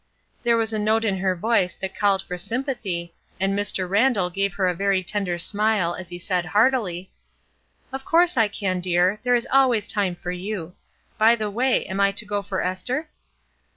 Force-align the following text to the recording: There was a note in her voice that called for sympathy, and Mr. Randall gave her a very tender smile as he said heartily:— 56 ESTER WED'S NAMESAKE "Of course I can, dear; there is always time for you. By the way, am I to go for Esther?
There 0.41 0.57
was 0.57 0.73
a 0.73 0.79
note 0.79 1.05
in 1.05 1.19
her 1.19 1.35
voice 1.35 1.75
that 1.75 1.95
called 1.95 2.23
for 2.23 2.35
sympathy, 2.35 3.13
and 3.39 3.53
Mr. 3.53 3.87
Randall 3.87 4.31
gave 4.31 4.55
her 4.55 4.67
a 4.67 4.73
very 4.73 5.03
tender 5.03 5.37
smile 5.37 5.93
as 5.93 6.09
he 6.09 6.17
said 6.17 6.43
heartily:— 6.43 7.11
56 7.91 7.93
ESTER 7.93 7.93
WED'S 7.93 7.93
NAMESAKE 7.93 8.01
"Of 8.01 8.05
course 8.09 8.37
I 8.37 8.47
can, 8.47 8.79
dear; 8.79 9.19
there 9.21 9.35
is 9.35 9.47
always 9.51 9.87
time 9.87 10.15
for 10.15 10.31
you. 10.31 10.73
By 11.19 11.35
the 11.35 11.51
way, 11.51 11.85
am 11.85 11.99
I 11.99 12.11
to 12.13 12.25
go 12.25 12.41
for 12.41 12.63
Esther? 12.63 13.09